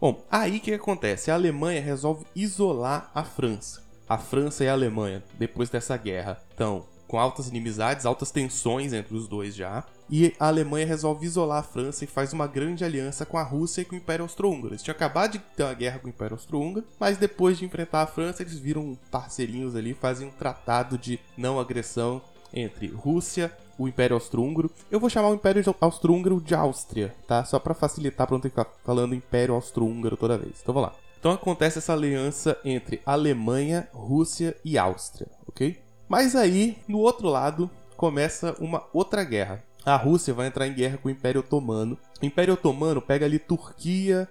Bom, 0.00 0.24
aí 0.30 0.58
o 0.58 0.60
que 0.60 0.72
acontece? 0.72 1.32
A 1.32 1.34
Alemanha 1.34 1.80
resolve 1.80 2.24
isolar 2.36 3.10
a 3.12 3.24
França 3.24 3.89
a 4.10 4.18
França 4.18 4.64
e 4.64 4.68
a 4.68 4.72
Alemanha, 4.72 5.22
depois 5.38 5.70
dessa 5.70 5.96
guerra, 5.96 6.42
estão 6.50 6.84
com 7.06 7.16
altas 7.16 7.46
inimizades, 7.46 8.04
altas 8.04 8.32
tensões 8.32 8.92
entre 8.92 9.16
os 9.16 9.28
dois 9.28 9.54
já. 9.54 9.84
E 10.10 10.34
a 10.40 10.48
Alemanha 10.48 10.84
resolve 10.84 11.24
isolar 11.24 11.60
a 11.60 11.62
França 11.62 12.02
e 12.02 12.08
faz 12.08 12.32
uma 12.32 12.48
grande 12.48 12.84
aliança 12.84 13.24
com 13.24 13.38
a 13.38 13.44
Rússia 13.44 13.82
e 13.82 13.84
com 13.84 13.94
o 13.94 13.98
Império 13.98 14.24
Austro-Húngaro. 14.24 14.74
Eles 14.74 14.82
tinham 14.82 14.96
acabado 14.96 15.32
de 15.34 15.38
ter 15.38 15.62
uma 15.62 15.74
guerra 15.74 16.00
com 16.00 16.08
o 16.08 16.10
Império 16.10 16.34
Austro-Húngaro, 16.34 16.84
mas 16.98 17.18
depois 17.18 17.56
de 17.56 17.64
enfrentar 17.64 18.02
a 18.02 18.06
França, 18.08 18.42
eles 18.42 18.58
viram 18.58 18.98
parceirinhos 19.12 19.76
ali, 19.76 19.94
fazem 19.94 20.26
um 20.26 20.32
tratado 20.32 20.98
de 20.98 21.20
não 21.36 21.60
agressão 21.60 22.20
entre 22.52 22.88
Rússia, 22.88 23.56
o 23.78 23.86
Império 23.86 24.14
Austro-Húngaro. 24.14 24.72
Eu 24.90 24.98
vou 24.98 25.08
chamar 25.08 25.28
o 25.28 25.34
Império 25.34 25.62
Austro-Húngaro 25.80 26.40
de 26.40 26.56
Áustria, 26.56 27.14
tá? 27.28 27.44
Só 27.44 27.60
para 27.60 27.74
facilitar 27.74 28.26
para 28.26 28.34
não 28.34 28.40
ter 28.40 28.50
que 28.50 28.56
ficar 28.56 28.72
falando 28.84 29.14
Império 29.14 29.54
Austro-Húngaro 29.54 30.16
toda 30.16 30.36
vez. 30.36 30.58
Então 30.60 30.74
vamos 30.74 30.90
lá. 30.90 31.09
Então 31.20 31.32
acontece 31.32 31.78
essa 31.78 31.92
aliança 31.92 32.58
entre 32.64 33.02
Alemanha, 33.04 33.86
Rússia 33.92 34.56
e 34.64 34.78
Áustria, 34.78 35.28
ok? 35.46 35.78
Mas 36.08 36.34
aí, 36.34 36.78
no 36.88 36.98
outro 36.98 37.28
lado, 37.28 37.70
começa 37.94 38.56
uma 38.58 38.82
outra 38.92 39.22
guerra. 39.22 39.62
A 39.84 39.96
Rússia 39.96 40.32
vai 40.32 40.46
entrar 40.46 40.66
em 40.66 40.74
guerra 40.74 40.96
com 40.96 41.08
o 41.08 41.10
Império 41.10 41.40
Otomano. 41.40 41.98
O 42.22 42.24
Império 42.24 42.54
Otomano 42.54 43.02
pega 43.02 43.26
ali 43.26 43.38
Turquia, 43.38 44.28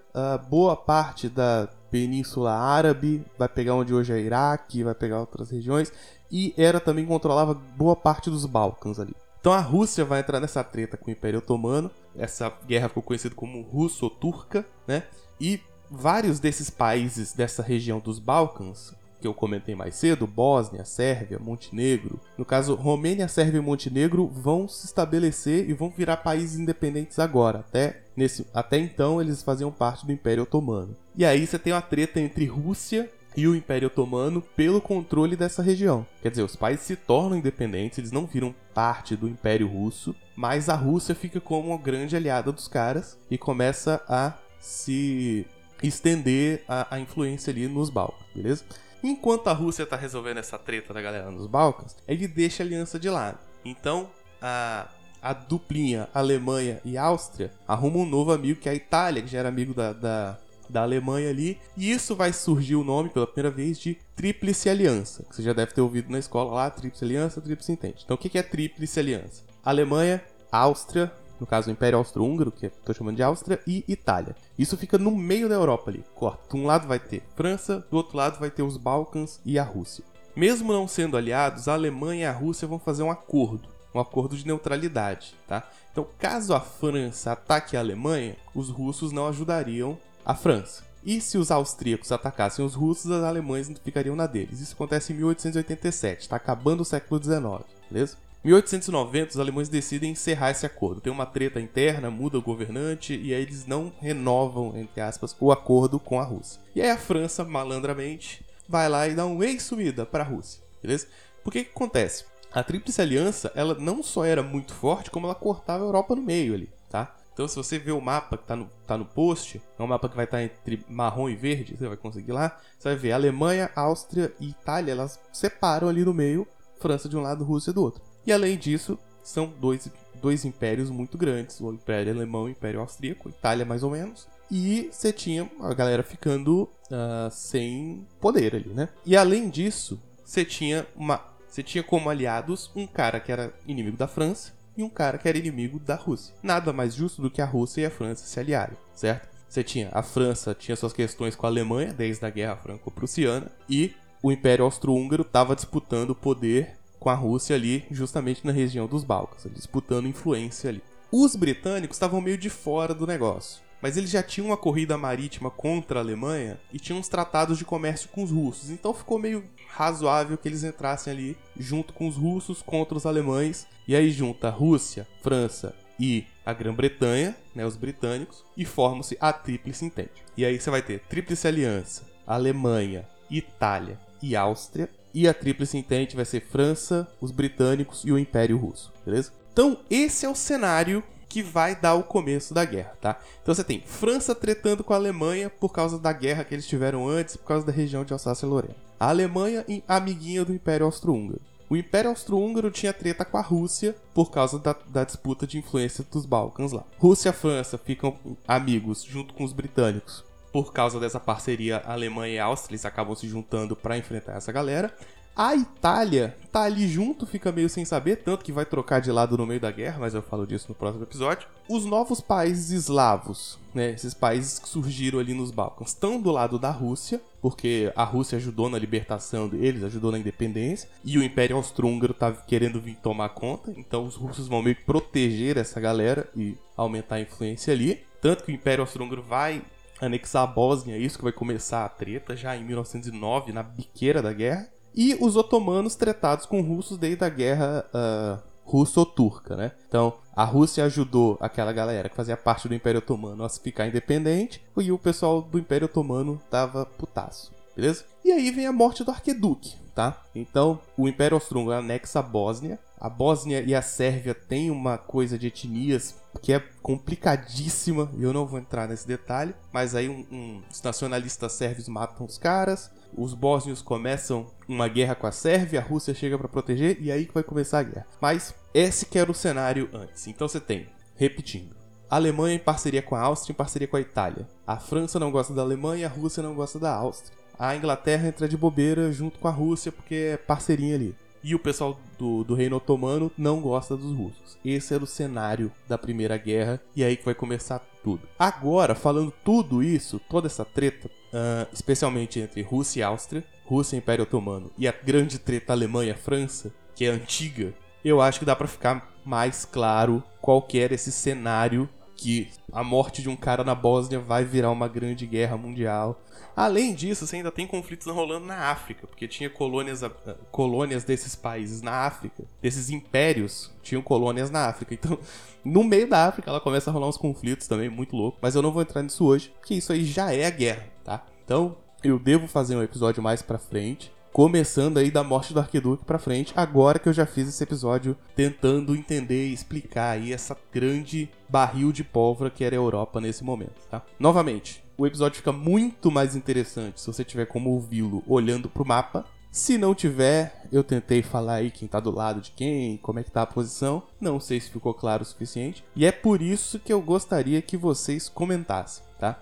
boa 0.49 0.75
parte 0.75 1.29
da 1.29 1.69
Península 1.91 2.53
Árabe, 2.53 3.23
vai 3.37 3.47
pegar 3.47 3.75
onde 3.75 3.93
hoje 3.93 4.11
é 4.11 4.19
Iraque, 4.19 4.83
vai 4.83 4.95
pegar 4.95 5.19
outras 5.19 5.51
regiões, 5.51 5.93
e 6.31 6.53
era 6.57 6.79
também 6.79 7.05
controlava 7.05 7.53
boa 7.53 7.95
parte 7.95 8.29
dos 8.29 8.45
Balcãs 8.45 8.99
ali. 8.99 9.15
Então 9.39 9.53
a 9.53 9.59
Rússia 9.59 10.03
vai 10.03 10.19
entrar 10.19 10.39
nessa 10.39 10.63
treta 10.63 10.97
com 10.97 11.09
o 11.09 11.13
Império 11.13 11.39
Otomano. 11.39 11.89
Essa 12.17 12.51
guerra 12.67 12.89
ficou 12.89 13.03
conhecida 13.03 13.33
como 13.33 13.61
Russo-Turca, 13.61 14.65
né? 14.87 15.03
E 15.39 15.61
vários 15.89 16.39
desses 16.39 16.69
países 16.69 17.33
dessa 17.33 17.63
região 17.63 17.99
dos 17.99 18.19
Balcãs, 18.19 18.93
que 19.19 19.27
eu 19.27 19.33
comentei 19.33 19.75
mais 19.75 19.95
cedo, 19.95 20.25
Bósnia, 20.25 20.85
Sérvia, 20.85 21.39
Montenegro, 21.39 22.19
no 22.37 22.45
caso, 22.45 22.75
Romênia, 22.75 23.27
Sérvia 23.27 23.57
e 23.57 23.61
Montenegro 23.61 24.27
vão 24.27 24.67
se 24.67 24.85
estabelecer 24.85 25.69
e 25.69 25.73
vão 25.73 25.89
virar 25.89 26.17
países 26.17 26.57
independentes 26.57 27.19
agora. 27.19 27.59
Até, 27.59 28.01
nesse, 28.15 28.47
até 28.53 28.77
então 28.77 29.21
eles 29.21 29.43
faziam 29.43 29.71
parte 29.71 30.05
do 30.05 30.11
Império 30.11 30.43
Otomano. 30.43 30.95
E 31.15 31.25
aí 31.25 31.45
você 31.45 31.59
tem 31.59 31.73
uma 31.73 31.81
treta 31.81 32.19
entre 32.19 32.45
Rússia 32.45 33.09
e 33.35 33.47
o 33.47 33.55
Império 33.55 33.87
Otomano 33.87 34.41
pelo 34.41 34.81
controle 34.81 35.35
dessa 35.35 35.61
região. 35.61 36.05
Quer 36.21 36.29
dizer, 36.29 36.43
os 36.43 36.55
países 36.55 36.85
se 36.85 36.95
tornam 36.95 37.37
independentes, 37.37 37.97
eles 37.97 38.11
não 38.11 38.25
viram 38.25 38.55
parte 38.73 39.15
do 39.15 39.27
Império 39.27 39.67
Russo, 39.67 40.15
mas 40.35 40.69
a 40.69 40.75
Rússia 40.75 41.13
fica 41.13 41.41
como 41.41 41.69
uma 41.69 41.77
grande 41.77 42.15
aliada 42.15 42.51
dos 42.51 42.67
caras 42.67 43.17
e 43.29 43.37
começa 43.37 44.01
a 44.07 44.33
se 44.59 45.45
estender 45.81 46.63
a, 46.67 46.95
a 46.95 46.99
influência 46.99 47.51
ali 47.51 47.67
nos 47.67 47.89
Balcãs, 47.89 48.25
beleza? 48.33 48.63
Enquanto 49.03 49.47
a 49.47 49.53
Rússia 49.53 49.85
tá 49.85 49.95
resolvendo 49.95 50.37
essa 50.37 50.57
treta 50.57 50.93
da 50.93 51.01
galera 51.01 51.31
nos 51.31 51.47
Balcãs, 51.47 51.95
ele 52.07 52.27
deixa 52.27 52.63
a 52.63 52.65
aliança 52.65 52.99
de 52.99 53.09
lado. 53.09 53.39
Então, 53.63 54.09
a, 54.41 54.87
a 55.21 55.33
duplinha 55.33 56.09
Alemanha 56.13 56.81
e 56.83 56.97
Áustria 56.97 57.51
arruma 57.67 57.97
um 57.99 58.05
novo 58.05 58.31
amigo 58.31 58.59
que 58.59 58.67
é 58.67 58.73
a 58.73 58.75
Itália, 58.75 59.21
que 59.21 59.29
já 59.29 59.39
era 59.39 59.49
amigo 59.49 59.73
da, 59.73 59.93
da, 59.93 60.37
da 60.69 60.81
Alemanha 60.81 61.29
ali. 61.29 61.57
E 61.77 61.91
isso 61.91 62.15
vai 62.15 62.33
surgir 62.33 62.75
o 62.75 62.83
nome 62.83 63.09
pela 63.09 63.25
primeira 63.25 63.55
vez 63.55 63.79
de 63.79 63.97
Tríplice 64.15 64.69
Aliança, 64.69 65.23
que 65.23 65.35
você 65.35 65.43
já 65.43 65.53
deve 65.53 65.73
ter 65.73 65.81
ouvido 65.81 66.11
na 66.11 66.19
escola 66.19 66.53
lá, 66.53 66.69
Tríplice 66.69 67.03
Aliança, 67.03 67.41
Tríplice 67.41 67.71
Entente. 67.71 68.03
Então, 68.03 68.15
o 68.15 68.17
que 68.17 68.37
é 68.37 68.43
Tríplice 68.43 68.99
Aliança? 68.99 69.43
Alemanha, 69.63 70.21
Áustria, 70.51 71.11
no 71.39 71.47
caso 71.47 71.69
o 71.69 71.71
Império 71.71 71.97
Austro-Húngaro, 71.97 72.51
que 72.51 72.67
estou 72.67 72.93
chamando 72.93 73.15
de 73.15 73.23
Áustria, 73.23 73.59
e 73.65 73.83
Itália. 73.87 74.35
Isso 74.57 74.77
fica 74.77 74.97
no 74.97 75.11
meio 75.11 75.47
da 75.47 75.55
Europa 75.55 75.89
ali, 75.89 76.03
corta. 76.13 76.49
De 76.49 76.61
um 76.61 76.65
lado 76.65 76.87
vai 76.87 76.99
ter 76.99 77.23
França, 77.35 77.85
do 77.89 77.97
outro 77.97 78.17
lado 78.17 78.39
vai 78.39 78.49
ter 78.49 78.63
os 78.63 78.77
Balcãs 78.77 79.39
e 79.45 79.57
a 79.57 79.63
Rússia. 79.63 80.03
mesmo 80.35 80.71
não 80.71 80.87
sendo 80.87 81.17
aliados, 81.17 81.67
a 81.67 81.73
Alemanha 81.73 82.23
e 82.23 82.25
a 82.25 82.31
Rússia 82.31 82.67
vão 82.67 82.79
fazer 82.79 83.03
um 83.03 83.11
acordo, 83.11 83.67
um 83.93 83.99
acordo 83.99 84.37
de 84.37 84.47
neutralidade, 84.47 85.35
tá? 85.47 85.67
Então, 85.91 86.07
caso 86.17 86.53
a 86.53 86.61
França 86.61 87.31
ataque 87.33 87.75
a 87.75 87.79
Alemanha, 87.79 88.37
os 88.53 88.69
russos 88.69 89.11
não 89.11 89.27
ajudariam 89.27 89.97
a 90.25 90.35
França. 90.35 90.83
E 91.03 91.19
se 91.21 91.37
os 91.37 91.49
austríacos 91.49 92.11
atacassem 92.11 92.63
os 92.63 92.75
russos, 92.75 93.05
os 93.05 93.23
alemães 93.23 93.71
ficariam 93.83 94.15
na 94.15 94.27
deles. 94.27 94.59
Isso 94.59 94.75
acontece 94.75 95.13
em 95.13 95.15
1887, 95.15 96.21
está 96.21 96.35
acabando 96.35 96.81
o 96.81 96.85
século 96.85 97.21
XIX, 97.21 97.63
beleza? 97.89 98.17
1890, 98.43 99.31
os 99.31 99.39
alemães 99.39 99.67
decidem 99.67 100.11
encerrar 100.11 100.51
esse 100.51 100.65
acordo. 100.65 101.01
Tem 101.01 101.11
uma 101.11 101.25
treta 101.25 101.59
interna, 101.59 102.09
muda 102.09 102.37
o 102.37 102.41
governante 102.41 103.13
e 103.13 103.33
aí 103.33 103.41
eles 103.41 103.65
não 103.65 103.91
renovam, 103.99 104.77
entre 104.77 105.01
aspas, 105.01 105.35
o 105.39 105.51
acordo 105.51 105.99
com 105.99 106.19
a 106.19 106.23
Rússia. 106.23 106.61
E 106.73 106.81
aí 106.81 106.89
a 106.89 106.97
França, 106.97 107.43
malandramente, 107.43 108.45
vai 108.67 108.87
lá 108.87 109.07
e 109.07 109.15
dá 109.15 109.25
um 109.25 109.43
ex-sumida 109.43 110.05
para 110.05 110.23
a 110.23 110.27
Rússia, 110.27 110.61
beleza? 110.81 111.07
Por 111.43 111.51
que 111.51 111.65
que 111.65 111.71
acontece? 111.71 112.25
A 112.51 112.63
Tríplice 112.63 113.01
Aliança, 113.01 113.51
ela 113.55 113.75
não 113.75 114.01
só 114.01 114.23
era 114.23 114.41
muito 114.41 114.73
forte, 114.73 115.11
como 115.11 115.27
ela 115.27 115.35
cortava 115.35 115.83
a 115.83 115.87
Europa 115.87 116.15
no 116.15 116.21
meio 116.21 116.53
ali, 116.53 116.69
tá? 116.89 117.15
Então, 117.33 117.47
se 117.47 117.55
você 117.55 117.77
vê 117.77 117.91
o 117.91 118.01
mapa 118.01 118.37
que 118.37 118.43
está 118.43 118.55
no, 118.55 118.69
tá 118.85 118.97
no 118.97 119.05
post, 119.05 119.61
é 119.77 119.83
um 119.83 119.87
mapa 119.87 120.09
que 120.09 120.15
vai 120.15 120.25
estar 120.25 120.37
tá 120.37 120.43
entre 120.43 120.83
marrom 120.89 121.29
e 121.29 121.35
verde, 121.35 121.75
você 121.77 121.87
vai 121.87 121.95
conseguir 121.97 122.31
lá, 122.31 122.57
você 122.77 122.89
vai 122.89 122.97
ver 122.97 123.11
Alemanha, 123.11 123.69
Áustria 123.75 124.33
e 124.39 124.49
Itália, 124.49 124.91
elas 124.91 125.19
separam 125.31 125.87
ali 125.87 126.03
no 126.03 126.13
meio, 126.13 126.47
França 126.79 127.07
de 127.07 127.15
um 127.15 127.21
lado, 127.21 127.43
Rússia 127.43 127.71
do 127.71 127.81
outro. 127.81 128.08
E 128.25 128.31
além 128.31 128.57
disso, 128.57 128.97
são 129.23 129.51
dois, 129.59 129.89
dois 130.21 130.45
impérios 130.45 130.89
muito 130.89 131.17
grandes, 131.17 131.59
o 131.61 131.71
Império 131.71 132.13
Alemão 132.13 132.47
e 132.47 132.51
o 132.51 132.51
Império 132.51 132.79
Austríaco, 132.79 133.29
Itália 133.29 133.65
mais 133.65 133.83
ou 133.83 133.91
menos. 133.91 134.27
E 134.51 134.89
você 134.91 135.13
tinha 135.13 135.49
a 135.61 135.73
galera 135.73 136.01
ficando 136.01 136.63
uh, 136.63 137.29
sem 137.31 138.05
poder 138.19 138.55
ali, 138.55 138.69
né? 138.69 138.89
E 139.05 139.15
além 139.15 139.49
disso, 139.49 140.01
você 140.23 140.43
tinha 140.43 140.87
uma 140.95 141.27
você 141.47 141.63
tinha 141.63 141.83
como 141.83 142.09
aliados 142.09 142.69
um 142.75 142.85
cara 142.85 143.19
que 143.19 143.31
era 143.31 143.51
inimigo 143.67 143.97
da 143.97 144.07
França 144.07 144.53
e 144.77 144.83
um 144.83 144.89
cara 144.89 145.17
que 145.17 145.27
era 145.27 145.37
inimigo 145.37 145.79
da 145.79 145.95
Rússia. 145.95 146.33
Nada 146.43 146.71
mais 146.71 146.93
justo 146.93 147.21
do 147.23 147.31
que 147.31 147.41
a 147.41 147.45
Rússia 147.45 147.81
e 147.81 147.85
a 147.85 147.91
França 147.91 148.25
se 148.25 148.39
aliarem, 148.39 148.77
certo? 148.93 149.27
Você 149.47 149.63
tinha 149.63 149.89
a 149.91 150.03
França 150.03 150.53
tinha 150.53 150.75
suas 150.75 150.93
questões 150.93 151.35
com 151.35 151.45
a 151.45 151.49
Alemanha 151.49 151.91
desde 151.91 152.23
a 152.23 152.29
Guerra 152.29 152.55
Franco-Prussiana 152.55 153.51
e 153.67 153.93
o 154.21 154.31
Império 154.31 154.65
Austro-Húngaro 154.65 155.23
estava 155.23 155.55
disputando 155.55 156.11
o 156.11 156.15
poder 156.15 156.78
com 156.99 157.09
a 157.09 157.15
Rússia 157.15 157.55
ali, 157.55 157.85
justamente 157.89 158.45
na 158.45 158.51
região 158.51 158.87
dos 158.87 159.03
Balcãs, 159.03 159.47
disputando 159.53 160.07
influência 160.07 160.69
ali. 160.69 160.81
Os 161.11 161.35
britânicos 161.35 161.95
estavam 161.95 162.21
meio 162.21 162.37
de 162.37 162.49
fora 162.49 162.93
do 162.93 163.07
negócio 163.07 163.61
mas 163.81 163.97
eles 163.97 164.09
já 164.09 164.21
tinham 164.21 164.47
uma 164.47 164.57
corrida 164.57 164.97
marítima 164.97 165.49
contra 165.49 165.99
a 165.99 166.01
Alemanha 166.01 166.59
e 166.71 166.79
tinham 166.79 166.99
uns 166.99 167.07
tratados 167.07 167.57
de 167.57 167.65
comércio 167.65 168.09
com 168.09 168.23
os 168.23 168.31
russos. 168.31 168.69
Então 168.69 168.93
ficou 168.93 169.17
meio 169.17 169.43
razoável 169.69 170.37
que 170.37 170.47
eles 170.47 170.63
entrassem 170.63 171.11
ali 171.13 171.37
junto 171.57 171.93
com 171.93 172.07
os 172.07 172.15
russos 172.15 172.61
contra 172.61 172.97
os 172.97 173.05
alemães. 173.05 173.67
E 173.87 173.95
aí 173.95 174.11
junta 174.11 174.47
a 174.47 174.51
Rússia, 174.51 175.07
França 175.21 175.73
e 175.99 176.25
a 176.45 176.53
Grã-Bretanha, 176.53 177.35
né, 177.53 177.65
os 177.65 177.75
britânicos, 177.75 178.43
e 178.55 178.65
formam-se 178.65 179.17
a 179.19 179.33
Tríplice 179.33 179.85
Entente. 179.85 180.23
E 180.35 180.45
aí 180.45 180.59
você 180.59 180.69
vai 180.69 180.81
ter 180.81 180.99
Tríplice 181.01 181.47
Aliança, 181.47 182.03
Alemanha, 182.25 183.07
Itália 183.29 183.99
e 184.21 184.35
Áustria. 184.35 184.89
E 185.13 185.27
a 185.27 185.33
Tríplice 185.33 185.77
Entente 185.77 186.15
vai 186.15 186.25
ser 186.25 186.41
França, 186.41 187.07
os 187.19 187.31
britânicos 187.31 188.03
e 188.05 188.11
o 188.11 188.19
Império 188.19 188.57
Russo, 188.57 188.93
beleza? 189.05 189.31
Então 189.51 189.79
esse 189.89 190.25
é 190.25 190.29
o 190.29 190.35
cenário 190.35 191.03
que 191.27 191.43
vai 191.43 191.75
dar 191.75 191.93
o 191.93 192.03
começo 192.03 192.53
da 192.53 192.65
guerra, 192.65 192.97
tá? 192.99 193.19
Então 193.41 193.53
você 193.53 193.63
tem 193.63 193.81
França 193.81 194.33
tretando 194.33 194.83
com 194.83 194.93
a 194.93 194.95
Alemanha 194.95 195.49
por 195.49 195.69
causa 195.69 195.99
da 195.99 196.11
guerra 196.11 196.43
que 196.43 196.55
eles 196.55 196.67
tiveram 196.67 197.07
antes, 197.07 197.37
por 197.37 197.45
causa 197.45 197.65
da 197.65 197.71
região 197.71 198.03
de 198.03 198.11
Alsácia-Lorena. 198.11 198.75
A 198.99 199.09
Alemanha 199.09 199.63
amiguinha 199.87 200.43
do 200.43 200.53
Império 200.53 200.85
Austro-Húngaro. 200.85 201.41
O 201.69 201.77
Império 201.77 202.09
Austro-Húngaro 202.09 202.71
tinha 202.71 202.91
treta 202.91 203.23
com 203.23 203.37
a 203.37 203.41
Rússia 203.41 203.95
por 204.11 204.31
causa 204.31 204.57
da, 204.57 204.75
da, 204.87 205.03
disputa 205.03 205.45
de 205.45 205.59
influência 205.59 206.03
dos 206.11 206.25
Balcãs 206.25 206.71
lá. 206.71 206.83
Rússia 206.97 207.29
e 207.29 207.33
França 207.33 207.77
ficam 207.77 208.17
amigos 208.47 209.03
junto 209.03 209.35
com 209.35 209.43
os 209.43 209.53
britânicos. 209.53 210.25
Por 210.51 210.73
causa 210.73 210.99
dessa 210.99 211.19
parceria 211.19 211.81
Alemanha 211.85 212.33
e 212.33 212.39
Áustria, 212.39 212.73
eles 212.73 212.85
acabam 212.85 213.15
se 213.15 213.27
juntando 213.27 213.75
para 213.75 213.97
enfrentar 213.97 214.33
essa 214.33 214.51
galera. 214.51 214.93
A 215.41 215.55
Itália 215.55 216.35
tá 216.51 216.63
ali 216.63 216.85
junto, 216.85 217.25
fica 217.25 217.49
meio 217.49 217.69
sem 217.69 217.85
saber, 217.85 218.17
tanto 218.17 218.43
que 218.43 218.51
vai 218.51 218.65
trocar 218.65 218.99
de 218.99 219.09
lado 219.09 219.37
no 219.37 219.45
meio 219.45 219.59
da 219.59 219.71
guerra, 219.71 219.97
mas 219.97 220.13
eu 220.13 220.21
falo 220.21 220.45
disso 220.45 220.65
no 220.67 220.75
próximo 220.75 221.03
episódio. 221.03 221.47
Os 221.69 221.85
novos 221.85 222.19
países 222.19 222.71
eslavos, 222.71 223.57
né, 223.73 223.91
esses 223.91 224.13
países 224.13 224.59
que 224.59 224.67
surgiram 224.67 225.17
ali 225.17 225.33
nos 225.33 225.49
Balcãs, 225.49 225.91
estão 225.91 226.19
do 226.19 226.29
lado 226.29 226.59
da 226.59 226.71
Rússia, 226.71 227.21
porque 227.41 227.89
a 227.95 228.03
Rússia 228.03 228.35
ajudou 228.35 228.69
na 228.69 228.77
libertação 228.77 229.47
deles, 229.47 229.81
ajudou 229.83 230.11
na 230.11 230.19
independência, 230.19 230.89
e 231.05 231.17
o 231.17 231.23
Império 231.23 231.55
Austro-Húngaro 231.55 232.13
tá 232.13 232.33
querendo 232.33 232.81
vir 232.81 232.97
tomar 232.97 233.29
conta, 233.29 233.73
então 233.77 234.05
os 234.05 234.15
russos 234.15 234.49
vão 234.49 234.61
meio 234.61 234.75
que 234.75 234.83
proteger 234.83 235.55
essa 235.55 235.79
galera 235.79 236.27
e 236.35 236.57
aumentar 236.75 237.15
a 237.15 237.21
influência 237.21 237.73
ali. 237.73 238.03
Tanto 238.21 238.43
que 238.43 238.51
o 238.51 238.55
Império 238.55 238.81
Austro-Húngaro 238.81 239.23
vai 239.23 239.61
anexar 240.01 240.43
a 240.43 240.47
Bósnia, 240.47 240.97
isso 240.97 241.17
que 241.17 241.23
vai 241.23 241.33
começar 241.33 241.85
a 241.85 241.89
treta 241.89 242.35
já 242.35 242.55
em 242.55 242.63
1909, 242.63 243.51
na 243.51 243.63
biqueira 243.63 244.21
da 244.21 244.33
guerra 244.33 244.69
e 244.95 245.15
os 245.19 245.35
otomanos 245.35 245.95
tretados 245.95 246.45
com 246.45 246.61
russos 246.61 246.97
desde 246.97 247.23
a 247.23 247.29
guerra 247.29 247.85
uh, 247.93 248.49
russo-turca, 248.63 249.55
né? 249.55 249.71
Então, 249.87 250.13
a 250.35 250.43
Rússia 250.43 250.85
ajudou 250.85 251.37
aquela 251.39 251.73
galera 251.73 252.09
que 252.09 252.15
fazia 252.15 252.37
parte 252.37 252.67
do 252.67 252.73
Império 252.73 252.99
Otomano 252.99 253.43
a 253.43 253.49
ficar 253.49 253.87
independente, 253.87 254.61
e 254.77 254.91
o 254.91 254.97
pessoal 254.97 255.41
do 255.41 255.59
Império 255.59 255.85
Otomano 255.85 256.41
tava 256.49 256.85
putaço, 256.85 257.51
beleza? 257.75 258.05
E 258.23 258.31
aí 258.31 258.51
vem 258.51 258.67
a 258.67 258.73
morte 258.73 259.03
do 259.03 259.11
arqueduque, 259.11 259.75
tá? 259.99 260.23
Então, 260.33 260.79
o 260.95 261.09
Império 261.09 261.35
Austro-Húngaro 261.35 261.83
anexa 261.83 262.19
a 262.19 262.21
Bósnia. 262.21 262.79
A 262.97 263.09
Bósnia 263.09 263.59
e 263.59 263.75
a 263.75 263.81
Sérvia 263.81 264.33
têm 264.33 264.71
uma 264.71 264.97
coisa 264.97 265.37
de 265.37 265.47
etnias 265.47 266.15
que 266.41 266.53
é 266.53 266.63
complicadíssima, 266.81 268.09
e 268.17 268.23
eu 268.23 268.31
não 268.31 268.45
vou 268.45 268.59
entrar 268.59 268.87
nesse 268.87 269.05
detalhe, 269.05 269.53
mas 269.73 269.95
aí 269.95 270.07
um, 270.07 270.25
um, 270.31 270.61
os 270.71 270.81
nacionalistas 270.81 271.51
sérvios 271.51 271.89
matam 271.89 272.25
os 272.25 272.37
caras, 272.37 272.89
os 273.13 273.33
bósnios 273.33 273.81
começam 273.81 274.47
uma 274.69 274.87
guerra 274.87 275.15
com 275.15 275.27
a 275.27 275.33
Sérvia, 275.33 275.81
a 275.81 275.83
Rússia 275.83 276.13
chega 276.13 276.37
para 276.37 276.47
proteger 276.47 276.97
e 277.01 277.11
aí 277.11 277.25
que 277.25 277.33
vai 277.33 277.43
começar 277.43 277.79
a 277.79 277.83
guerra. 277.83 278.07
Mas 278.21 278.53
esse 278.73 279.05
que 279.05 279.19
era 279.19 279.29
o 279.29 279.35
cenário 279.35 279.89
antes. 279.91 280.27
Então 280.27 280.47
você 280.47 280.61
tem, 280.61 280.87
repetindo, 281.15 281.75
a 282.09 282.15
Alemanha 282.15 282.55
em 282.55 282.59
parceria 282.59 283.01
com 283.01 283.15
a 283.15 283.21
Áustria, 283.21 283.53
em 283.53 283.57
parceria 283.57 283.87
com 283.87 283.97
a 283.97 284.01
Itália. 284.01 284.47
A 284.65 284.77
França 284.77 285.19
não 285.19 285.31
gosta 285.31 285.53
da 285.53 285.61
Alemanha, 285.61 286.07
a 286.07 286.09
Rússia 286.09 286.43
não 286.43 286.53
gosta 286.53 286.79
da 286.79 286.93
Áustria. 286.93 287.37
A 287.59 287.75
Inglaterra 287.75 288.29
entra 288.29 288.47
de 288.47 288.55
bobeira 288.55 289.11
junto 289.11 289.37
com 289.37 289.47
a 289.49 289.51
Rússia 289.51 289.91
porque 289.91 290.15
é 290.15 290.37
parceirinha 290.37 290.95
ali. 290.95 291.13
E 291.43 291.53
o 291.53 291.59
pessoal 291.59 291.99
do, 292.17 292.41
do 292.45 292.53
Reino 292.55 292.77
Otomano 292.77 293.29
não 293.37 293.59
gosta 293.59 293.97
dos 293.97 294.15
russos. 294.15 294.57
Esse 294.63 294.93
era 294.93 295.03
o 295.03 295.07
cenário 295.07 295.69
da 295.85 295.97
Primeira 295.97 296.37
Guerra 296.37 296.81
e 296.95 297.03
é 297.03 297.07
aí 297.07 297.17
que 297.17 297.25
vai 297.25 297.35
começar 297.35 297.79
tudo. 298.01 298.27
Agora, 298.39 298.95
falando 298.95 299.33
tudo 299.43 299.83
isso, 299.83 300.21
toda 300.29 300.47
essa 300.47 300.63
treta, 300.63 301.07
uh, 301.07 301.67
especialmente 301.73 302.39
entre 302.39 302.61
Rússia 302.61 303.01
e 303.01 303.03
Áustria, 303.03 303.43
Rússia 303.65 303.97
e 303.97 303.99
Império 303.99 304.23
Otomano, 304.23 304.71
e 304.77 304.87
a 304.87 304.93
grande 304.93 305.37
treta 305.37 305.73
Alemanha-França, 305.73 306.73
que 306.95 307.05
é 307.05 307.09
antiga, 307.09 307.73
eu 308.03 308.21
acho 308.21 308.39
que 308.39 308.45
dá 308.45 308.55
para 308.55 308.67
ficar 308.67 309.13
mais 309.25 309.65
claro 309.65 310.23
qual 310.41 310.61
que 310.61 310.79
era 310.79 310.93
esse 310.93 311.11
cenário 311.11 311.89
que 312.19 312.49
a 312.73 312.83
morte 312.83 313.21
de 313.21 313.29
um 313.29 313.35
cara 313.35 313.63
na 313.63 313.73
Bósnia 313.73 314.19
vai 314.19 314.43
virar 314.43 314.71
uma 314.71 314.89
grande 314.89 315.25
guerra 315.25 315.55
mundial. 315.55 316.21
Além 316.53 316.93
disso, 316.93 317.25
você 317.25 317.37
ainda 317.37 317.51
tem 317.51 317.65
conflitos 317.65 318.07
rolando 318.07 318.45
na 318.45 318.69
África, 318.69 319.07
porque 319.07 319.25
tinha 319.25 319.49
colônias, 319.49 320.03
ah, 320.03 320.11
colônias 320.51 321.05
desses 321.05 321.33
países 321.33 321.81
na 321.81 322.05
África, 322.05 322.43
desses 322.61 322.89
impérios 322.89 323.71
tinham 323.81 324.01
colônias 324.01 324.51
na 324.51 324.67
África. 324.67 324.93
Então, 324.93 325.17
no 325.63 325.83
meio 325.83 326.09
da 326.09 326.27
África, 326.27 326.49
ela 326.49 326.59
começa 326.59 326.89
a 326.89 326.93
rolar 326.93 327.07
uns 327.07 327.17
conflitos 327.17 327.67
também, 327.67 327.89
muito 327.89 328.15
louco. 328.15 328.37
Mas 328.41 328.53
eu 328.53 328.61
não 328.61 328.71
vou 328.71 328.81
entrar 328.81 329.01
nisso 329.01 329.25
hoje, 329.25 329.53
porque 329.57 329.75
isso 329.75 329.93
aí 329.93 330.03
já 330.03 330.33
é 330.33 330.45
a 330.45 330.49
guerra, 330.49 330.85
tá? 331.05 331.25
Então, 331.45 331.77
eu 332.03 332.19
devo 332.19 332.47
fazer 332.47 332.75
um 332.75 332.83
episódio 332.83 333.23
mais 333.23 333.41
pra 333.41 333.57
frente 333.57 334.11
começando 334.39 334.99
aí 334.99 335.11
da 335.11 335.21
morte 335.21 335.53
do 335.53 335.59
Arquiduque 335.59 336.05
para 336.05 336.17
frente, 336.17 336.53
agora 336.55 336.97
que 336.97 337.09
eu 337.09 337.11
já 337.11 337.25
fiz 337.25 337.49
esse 337.49 337.61
episódio 337.61 338.15
tentando 338.37 338.95
entender 338.95 339.49
e 339.49 339.53
explicar 339.53 340.11
aí 340.11 340.31
essa 340.31 340.55
grande 340.71 341.29
barril 341.49 341.91
de 341.91 342.05
pólvora 342.05 342.49
que 342.49 342.63
era 342.63 342.73
a 342.73 342.77
Europa 342.77 343.19
nesse 343.19 343.43
momento, 343.43 343.85
tá? 343.91 344.01
Novamente, 344.17 344.81
o 344.97 345.05
episódio 345.05 345.35
fica 345.35 345.51
muito 345.51 346.09
mais 346.09 346.37
interessante 346.37 347.01
se 347.01 347.07
você 347.07 347.21
tiver 347.25 347.47
como 347.47 347.71
ouvi-lo 347.71 348.23
olhando 348.25 348.69
pro 348.69 348.87
mapa. 348.87 349.25
Se 349.51 349.77
não 349.77 349.93
tiver, 349.93 350.63
eu 350.71 350.85
tentei 350.85 351.21
falar 351.21 351.55
aí 351.55 351.69
quem 351.69 351.85
tá 351.85 351.99
do 351.99 352.09
lado 352.09 352.39
de 352.39 352.51
quem, 352.51 352.95
como 352.95 353.19
é 353.19 353.23
que 353.23 353.31
tá 353.31 353.41
a 353.41 353.45
posição. 353.45 354.03
Não 354.21 354.39
sei 354.39 354.61
se 354.61 354.71
ficou 354.71 354.93
claro 354.93 355.21
o 355.21 355.25
suficiente. 355.25 355.83
E 355.93 356.05
é 356.05 356.13
por 356.13 356.41
isso 356.41 356.79
que 356.79 356.93
eu 356.93 357.01
gostaria 357.01 357.61
que 357.61 357.75
vocês 357.75 358.29
comentassem, 358.29 359.03
tá? 359.19 359.37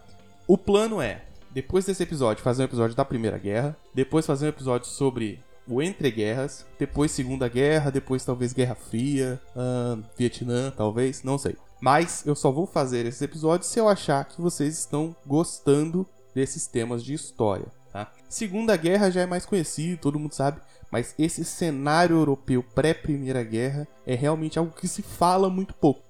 O 0.47 0.57
plano 0.57 0.99
é 0.99 1.26
depois 1.51 1.85
desse 1.85 2.03
episódio, 2.03 2.43
fazer 2.43 2.63
um 2.63 2.65
episódio 2.65 2.95
da 2.95 3.05
Primeira 3.05 3.37
Guerra, 3.37 3.77
depois 3.93 4.25
fazer 4.25 4.45
um 4.45 4.49
episódio 4.49 4.87
sobre 4.87 5.39
o 5.67 5.81
Entre 5.81 6.09
Guerras, 6.09 6.65
depois 6.79 7.11
Segunda 7.11 7.47
Guerra, 7.47 7.91
depois 7.91 8.23
talvez 8.23 8.53
Guerra 8.53 8.75
Fria, 8.75 9.41
Vietnã, 10.17 10.71
talvez, 10.71 11.23
não 11.23 11.37
sei. 11.37 11.57
Mas 11.81 12.25
eu 12.25 12.35
só 12.35 12.51
vou 12.51 12.65
fazer 12.65 13.05
esses 13.05 13.21
episódios 13.21 13.69
se 13.69 13.79
eu 13.79 13.87
achar 13.87 14.25
que 14.25 14.41
vocês 14.41 14.77
estão 14.77 15.15
gostando 15.25 16.07
desses 16.33 16.67
temas 16.67 17.03
de 17.03 17.13
história. 17.13 17.67
Tá? 17.91 18.11
Segunda 18.29 18.75
Guerra 18.77 19.11
já 19.11 19.21
é 19.21 19.25
mais 19.25 19.45
conhecido, 19.45 19.99
todo 19.99 20.19
mundo 20.19 20.33
sabe. 20.33 20.61
Mas 20.89 21.13
esse 21.19 21.43
cenário 21.43 22.15
europeu 22.15 22.63
pré-Primeira 22.63 23.43
Guerra 23.43 23.87
é 24.05 24.15
realmente 24.15 24.57
algo 24.57 24.73
que 24.73 24.87
se 24.87 25.01
fala 25.01 25.49
muito 25.49 25.73
pouco. 25.73 26.06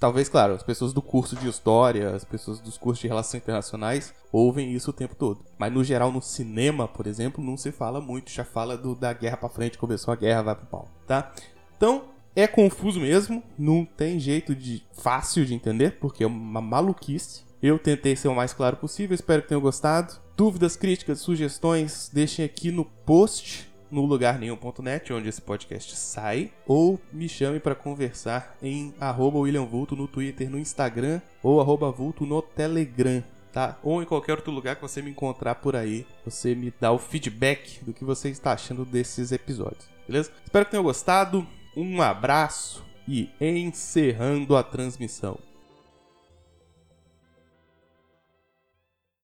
Talvez, 0.00 0.30
claro, 0.30 0.54
as 0.54 0.62
pessoas 0.62 0.94
do 0.94 1.02
curso 1.02 1.36
de 1.36 1.46
História, 1.46 2.14
as 2.14 2.24
pessoas 2.24 2.58
dos 2.58 2.78
cursos 2.78 3.02
de 3.02 3.06
Relações 3.06 3.42
Internacionais 3.42 4.14
ouvem 4.32 4.72
isso 4.72 4.88
o 4.88 4.94
tempo 4.94 5.14
todo. 5.14 5.44
Mas 5.58 5.70
no 5.70 5.84
geral, 5.84 6.10
no 6.10 6.22
cinema, 6.22 6.88
por 6.88 7.06
exemplo, 7.06 7.44
não 7.44 7.54
se 7.54 7.70
fala 7.70 8.00
muito, 8.00 8.30
já 8.30 8.42
fala 8.42 8.78
do, 8.78 8.94
da 8.94 9.12
guerra 9.12 9.36
pra 9.36 9.50
frente, 9.50 9.76
começou 9.76 10.10
a 10.10 10.16
guerra, 10.16 10.40
vai 10.40 10.54
pro 10.54 10.64
pau, 10.64 10.88
tá? 11.06 11.30
Então, 11.76 12.04
é 12.34 12.46
confuso 12.46 12.98
mesmo, 12.98 13.42
não 13.58 13.84
tem 13.84 14.18
jeito 14.18 14.54
de 14.54 14.82
fácil 14.94 15.44
de 15.44 15.52
entender, 15.52 15.98
porque 16.00 16.24
é 16.24 16.26
uma 16.26 16.62
maluquice. 16.62 17.44
Eu 17.62 17.78
tentei 17.78 18.16
ser 18.16 18.28
o 18.28 18.34
mais 18.34 18.54
claro 18.54 18.78
possível, 18.78 19.14
espero 19.14 19.42
que 19.42 19.48
tenham 19.48 19.60
gostado. 19.60 20.14
Dúvidas, 20.34 20.76
críticas, 20.76 21.20
sugestões, 21.20 22.10
deixem 22.10 22.42
aqui 22.42 22.70
no 22.70 22.86
post 22.86 23.69
no 23.90 24.04
lugarnenhum.net, 24.04 25.12
onde 25.12 25.28
esse 25.28 25.40
podcast 25.40 25.96
sai, 25.96 26.52
ou 26.66 27.00
me 27.12 27.28
chame 27.28 27.60
para 27.60 27.74
conversar 27.74 28.56
em 28.62 28.94
arroba 29.00 29.38
William 29.38 29.64
Vulto 29.64 29.96
no 29.96 30.06
Twitter, 30.06 30.50
no 30.50 30.58
Instagram, 30.58 31.20
ou 31.42 31.60
Vulto 31.92 32.24
no 32.24 32.40
Telegram, 32.40 33.22
tá? 33.52 33.78
Ou 33.82 34.02
em 34.02 34.06
qualquer 34.06 34.32
outro 34.32 34.52
lugar 34.52 34.76
que 34.76 34.82
você 34.82 35.02
me 35.02 35.10
encontrar 35.10 35.56
por 35.56 35.74
aí, 35.74 36.06
você 36.24 36.54
me 36.54 36.72
dá 36.80 36.92
o 36.92 36.98
feedback 36.98 37.84
do 37.84 37.92
que 37.92 38.04
você 38.04 38.28
está 38.28 38.52
achando 38.52 38.84
desses 38.84 39.32
episódios, 39.32 39.88
beleza? 40.06 40.30
Espero 40.44 40.64
que 40.64 40.70
tenham 40.70 40.84
gostado, 40.84 41.46
um 41.76 42.00
abraço 42.00 42.84
e 43.06 43.28
encerrando 43.40 44.56
a 44.56 44.62
transmissão. 44.62 45.38